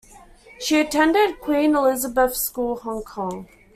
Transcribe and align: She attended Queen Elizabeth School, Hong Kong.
She 0.59 0.79
attended 0.79 1.39
Queen 1.39 1.75
Elizabeth 1.75 2.33
School, 2.35 2.77
Hong 2.77 3.03
Kong. 3.03 3.47